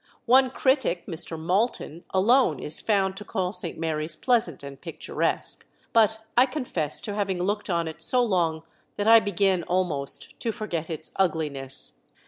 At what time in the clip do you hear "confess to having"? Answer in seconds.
6.47-7.37